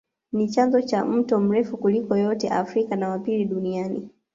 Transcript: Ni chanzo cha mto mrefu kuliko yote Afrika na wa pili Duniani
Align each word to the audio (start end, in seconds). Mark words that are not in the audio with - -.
Ni 0.31 0.47
chanzo 0.51 0.81
cha 0.81 1.05
mto 1.05 1.39
mrefu 1.39 1.77
kuliko 1.77 2.15
yote 2.17 2.49
Afrika 2.49 2.95
na 2.95 3.09
wa 3.09 3.19
pili 3.19 3.45
Duniani 3.45 4.09